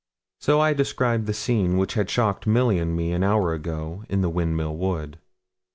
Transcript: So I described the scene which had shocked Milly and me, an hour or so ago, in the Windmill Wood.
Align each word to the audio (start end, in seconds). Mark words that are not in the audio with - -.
So 0.39 0.59
I 0.59 0.73
described 0.73 1.27
the 1.27 1.31
scene 1.35 1.77
which 1.77 1.93
had 1.93 2.09
shocked 2.09 2.47
Milly 2.47 2.79
and 2.79 2.95
me, 2.95 3.11
an 3.11 3.21
hour 3.23 3.49
or 3.49 3.57
so 3.57 3.59
ago, 3.59 4.03
in 4.09 4.21
the 4.21 4.31
Windmill 4.31 4.75
Wood. 4.75 5.19